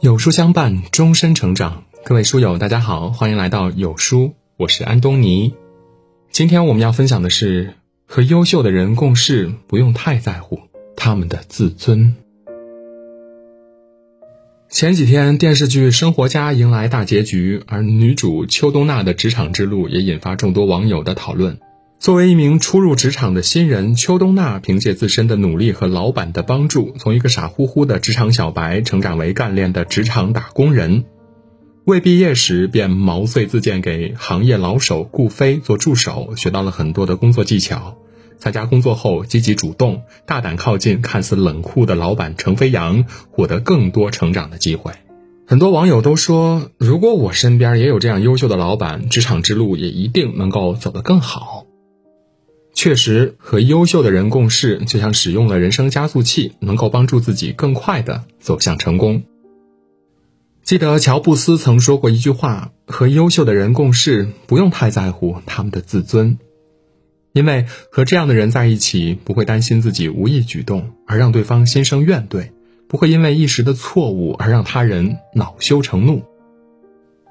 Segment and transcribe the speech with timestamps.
[0.00, 1.84] 有书相伴，终身成长。
[2.04, 5.54] 各位书友，大家好，欢迎来到有书，我是安东尼。
[6.30, 7.74] 今天我们要分享的是，
[8.06, 10.60] 和优秀的人共事，不用太在乎
[10.96, 12.14] 他们的自尊。
[14.68, 21.58] 前几天，电视剧《生活家》迎来大结局，而女主邱冬娜的职场之路也引发众多网友的讨论。
[22.04, 31.06] 作为一名初入职场的新人，邱冬娜凭借自身的努力和老板的帮助，从一个傻乎乎的职场小白成长为干练的职场打工人。
[31.86, 37.96] 未毕业时便毛遂自荐给行业老手顾飞做助手，学到了很多的工作技巧。
[38.38, 44.92] 参加工作后，积极主动、大胆靠近看似冷酷的老板程飞扬，获得更多成长的机会。
[45.46, 51.64] 很多网友都说，如果我身边也有这样优秀的老板，职场之路也一定能够走得更好。
[52.74, 59.22] 确实，和优秀的人共事，就像使用了人生加速器，能够帮助自己更快地走向成功。
[60.62, 66.38] 记得乔布斯曾说过一句话：“和优秀的人共事，不用太在乎他们的自尊。”
[67.32, 72.50] 因为和这样的人在一起，不会担心自己无意举动而让对方心生怨怼，
[72.88, 76.22] 不会因为一时的错误而让他人恼羞成怒。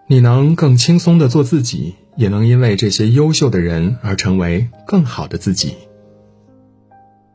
[0.08, 5.70] 你能更轻松的做自己，也能因为这些优秀的人而成为更好的自己。《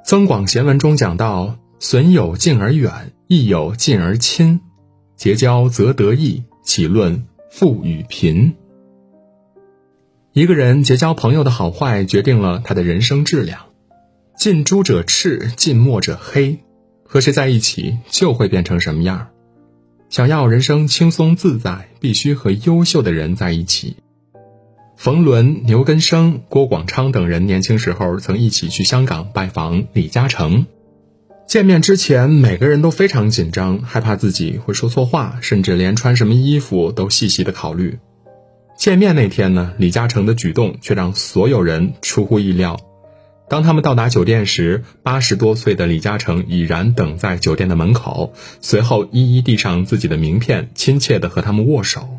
[0.05, 4.61] 增广贤文》中讲到：“损友敬而远，益友近而亲，
[5.17, 8.55] 结交则得益，岂论富与贫？”
[10.33, 13.61] 一个人结交朋友的好坏，决定了他的人生质量。
[14.37, 16.59] 近朱者赤，近墨者黑。
[17.11, 19.29] 和谁在一起，就会变成什么样。
[20.11, 23.97] 想要人生轻松自在，必须和优秀的人在一起。
[24.99, 30.67] 冯仑、牛根生、郭广昌等人年轻时候曾一起去香港拜访李嘉诚。
[31.47, 38.01] 见面之前，每个人都非常紧张，害怕自己会说错话，甚至连穿什么衣服都细细的考虑。
[38.77, 42.81] 见面那天呢，李嘉诚的举动却让所有人出乎意料。
[43.49, 52.19] 当他们到达酒店时，八十多岁的李嘉诚已然等在酒店的门口，随后一一递上自己的名片，亲切地和他们握手。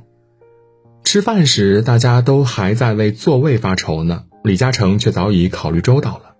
[1.03, 6.35] 吃饭时，大家都还在为座位发愁呢，李嘉诚却早已考虑周到了。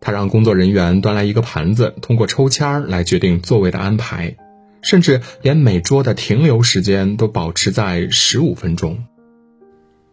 [0.00, 4.36] 他让工作人员端来一个盘子，通过抽签来决定座位的安排，
[4.82, 9.04] 甚至连每桌的停留时间都保持在十五分钟。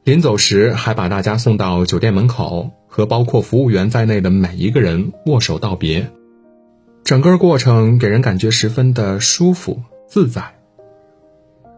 [0.04, 6.10] 临走时，还把大家送到酒店门口，和包括服务员在内的每一个人握手道别。
[7.04, 10.56] 整个过程给人感觉十分的舒服自在。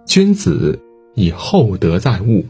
[0.06, 0.80] 君子
[1.20, 2.46] 以厚德载物，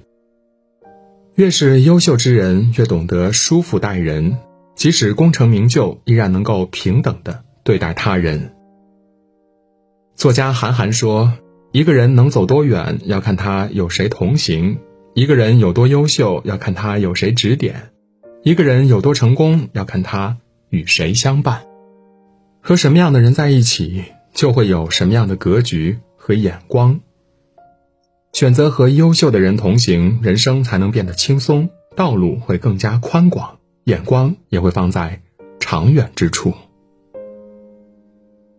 [1.33, 4.37] 越是优秀之人，越懂得舒服待人，
[4.75, 8.53] 即使功成名就，依然能够平等的对待他人。
[10.13, 11.33] 作家韩寒说
[11.73, 14.77] ：“一个人能走多远，要看他有谁同行。”
[15.15, 17.73] 一个人有多优秀，要看他有谁指点；
[18.43, 20.37] 一个人有多成功，要看他
[20.69, 21.63] 与谁相伴。
[22.61, 26.99] 和什么样的人在一起，就会有什么样的格局和眼光。
[28.39, 35.21] 选择和优秀的人同行，人生才能变得轻松，道路会更加宽广，眼光也会放在
[35.59, 36.53] 长远之处。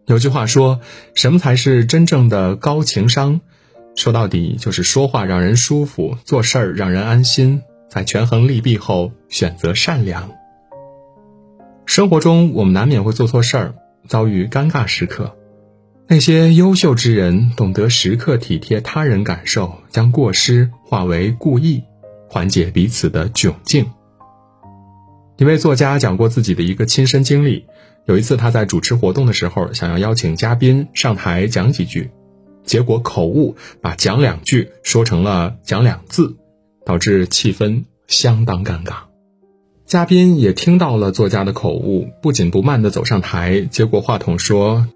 [0.05, 0.81] 有句话说
[1.17, 3.41] ：“什么才是真正的高情商？”
[3.97, 10.31] 说到底，就是说话让人舒服，做事儿让人安心，在权衡利弊后选择善良。
[11.87, 13.75] 生活中，我们难免会做错事儿，
[14.07, 15.39] 遭遇尴尬时刻。
[16.13, 21.85] 那些优秀之人，懂得时刻体贴他人感受，将过失化为故意，
[22.29, 23.87] 缓解彼此的窘境。
[25.37, 27.65] 一位作家讲过自己的一个亲身经历：
[28.07, 32.11] 有一次，他在主持活动的时候，想要邀请嘉宾上台讲几句。
[32.65, 36.37] 结果口误，把讲两句说成了讲两字，
[36.85, 38.95] 导致气氛相当尴尬。
[39.87, 44.89] 嘉宾也听到了作家的口误，不紧不慢地走上台，接过话筒说：“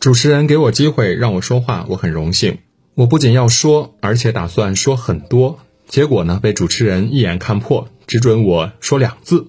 [0.00, 2.56] 主持人给我机会让我说话，我很荣幸。
[2.94, 5.58] 我不仅要说，而且打算说很多。
[5.88, 9.48] 结果呢，被主持人一眼看破，只准我说两字。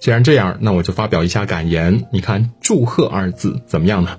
[0.00, 2.06] 既然这样，那我就发表一下感言。
[2.12, 4.18] 你看‘祝贺’二字怎么样呢？”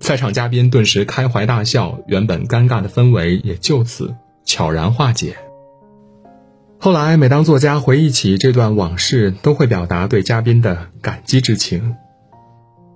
[0.00, 5.36] 在场嘉宾顿时开怀大笑，原本尴尬的氛围也就此悄然化解。
[6.80, 11.94] 后来，每当作家回忆起这段往事，都会表达对嘉宾的感激之情，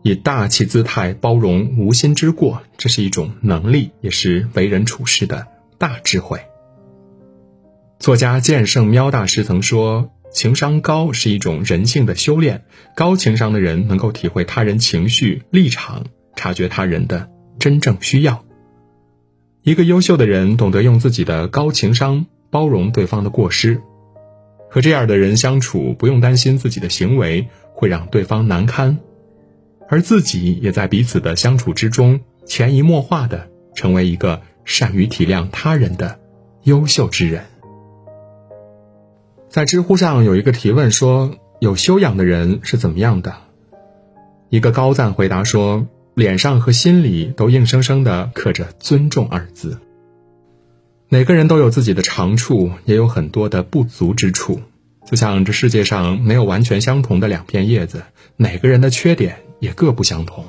[0.04, 5.46] 以大气姿态包容无心之过，这是一种能力，也是为人处事的
[5.78, 6.38] 大智慧。
[7.98, 12.64] 作家剑圣喵大师曾说：“情商高是一种人性的修炼，
[12.94, 16.04] 高情商的人能够体会他人情绪立场。”
[16.36, 18.44] 察觉他人的真正需要。
[19.62, 23.80] 一个优秀的人懂得用自己的高情商包容对方的过失，
[24.68, 28.98] 和这样的人相处，不用担心自己的行为会让对方难堪，
[29.88, 36.18] 而自己也在彼此的相处之中潜移默化的成为一个善于体谅他人的
[36.62, 37.44] 优秀之人。
[39.48, 43.34] 在知乎上有一个提问说：“有修养的人是怎么样的？”
[44.50, 45.86] 一个高赞回答说。
[46.14, 49.80] 脸上和心里都硬生生的刻着“尊重”二字。
[51.08, 54.60] 每个人都有自己的长处，也有很多的不足之处。
[55.04, 58.04] 就像这世界上没有完全相同的两片叶子，
[58.36, 60.44] 每个人的缺点也各不相同。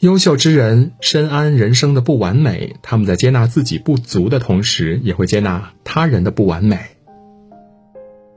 [0.00, 6.78] 优秀之人深谙人生的不完美，他们在接纳自己不足的同时，也会接纳他人的不完美。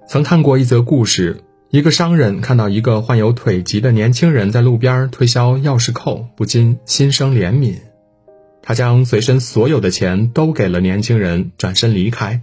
[0.08, 1.42] 曾看过一则故事。
[1.74, 7.76] 一个商人看到一个患有腿疾的年轻人在路边推销钥匙扣，不禁心生怜悯。
[8.62, 12.42] 他将随身所有的钱都给了年轻人，转身离开。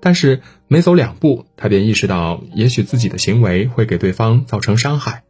[0.00, 5.22] 但是没走两步，他便意识到，也许自己的行为会给对方造成伤害。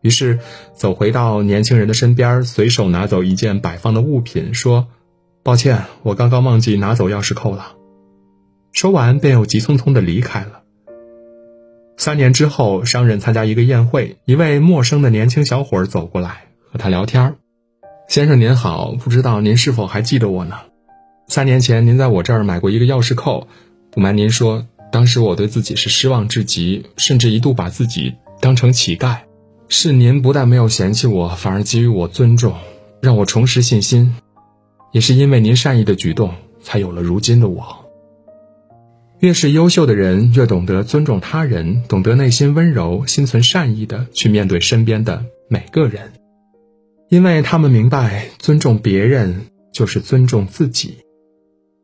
[0.00, 0.38] 于是
[0.74, 4.86] 走回到年轻人的身边，随手拿走一件摆放的物品，说
[5.42, 7.74] ：“抱歉，我刚刚忘记拿走钥匙扣了。”
[8.72, 10.62] 说完，便又急匆匆地离开了。
[11.96, 17.36] 三年之后，商人参加一个宴会，一位陌生的年轻小伙走过来和他聊天
[18.08, 20.56] 先生您好，不知道您是否还记得我呢？
[21.26, 23.48] 三年前您在我这儿买过一个钥匙扣，
[23.90, 29.27] 不瞒您说，当时我对自己是失望至极，甚至一度把自己当成乞丐。
[29.68, 32.54] 是您不但没有嫌弃我，反而给予我尊重，
[33.02, 34.16] 让我重拾信心。
[34.92, 36.32] 也是因为您善意的举动，
[36.62, 37.84] 才有了如今的我。
[39.20, 46.12] 越是优秀的人，越懂得尊重他人，懂得内心温柔、心存善意的去面对身边的每个人，
[47.10, 50.96] 因为他们明白，尊重别人就是尊重自己。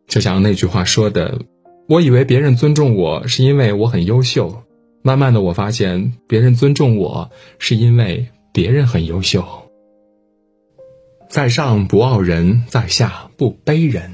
[0.08, 1.38] 就像那句话说的
[1.88, 4.62] ：“我以为别人尊重我是因为我很优秀，
[5.06, 9.44] 慢慢的我发现，别人尊重我是因为别人很优秀。”
[11.28, 14.12] 在上不傲人，在下不卑人。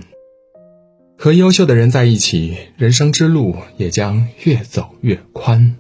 [1.16, 5.76] 和优秀的人在一起，人生之路也将越走越宽。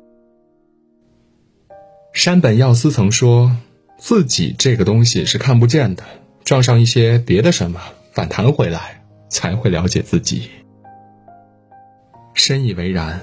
[2.12, 3.56] 山本耀司曾说
[3.98, 6.04] ：“自己这个东西是看不见的，
[6.44, 7.80] 撞上一些别的什么，
[8.12, 10.48] 反弹回来，才会了解自己。”
[12.32, 13.20] 深以为然。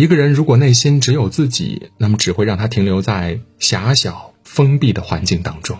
[0.00, 5.76] 一个人如果内心只有自己，那么只会让他停留在狭小封闭的环境当中。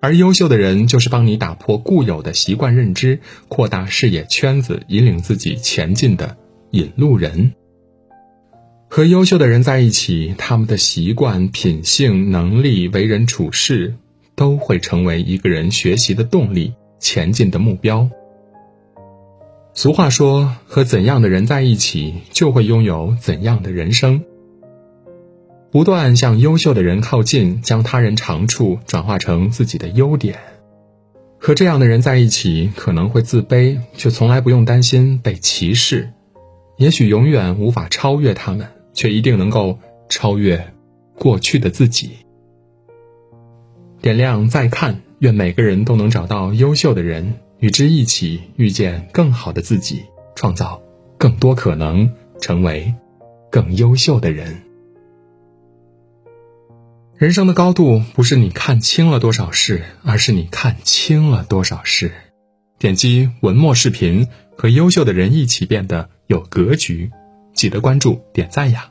[0.00, 3.18] 而优秀的人，就是帮你打破固有的习惯认知，
[3.48, 6.36] 扩大视野圈子，引领自己前进的
[6.70, 7.50] 引路人。
[8.88, 13.92] 和优秀的人在一起，他们的习惯、品性、能力、为人处事，
[14.36, 18.08] 都会成为一个人学习的动力、前进的目标。
[19.72, 24.22] 俗话说：“和怎样的人在一起，就会拥有怎样的人生。”
[25.70, 30.38] 不断向优秀的人靠近，将他人长处转化成自己的优点。
[31.38, 36.10] 和这样的人在一起，可能会自卑，却从来不用担心被歧视。
[36.76, 39.78] 也许永远无法超越他们，却一定能够
[40.08, 40.72] 超越
[41.14, 42.10] 过去的自己。
[44.02, 50.82] 点亮再看，愿每个人都能找到优秀的人，与之一起遇见更好的自己，创造
[51.18, 52.94] 更多可能，成为
[53.50, 54.62] 更优秀的人。
[57.16, 62.12] 人生的高度不是你看清了多少事，而是你看清了多少事。
[62.78, 64.26] 点击文末视频，
[64.56, 67.10] 和优秀的人一起变得有格局。
[67.52, 68.90] 记得关注点赞呀！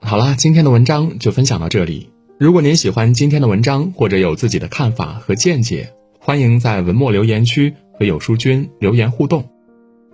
[0.00, 2.10] 好啦，今天的文章就分享到这里。
[2.36, 5.94] 如果您喜欢今天的文章，或者有自己的看法和见解，
[6.26, 9.50] 欢迎在文末留言区和有书君留言互动。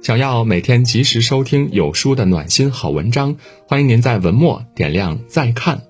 [0.03, 3.37] 想要每天及时收听有书的暖心好文章，
[3.69, 5.83] 欢迎您在文末点亮再看。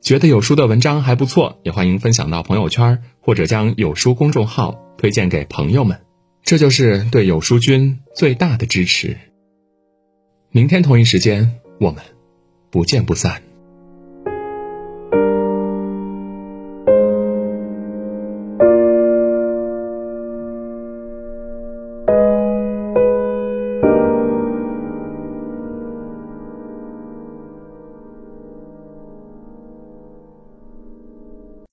[0.00, 6.00] 觉得有书的文章还不错，也欢迎分享到朋友圈，或者将有书公众号推荐给朋友们，
[6.42, 9.18] 这就是对有书君最大的支持。
[10.50, 12.02] 明天同一时间，我们
[12.70, 13.42] 不见不散。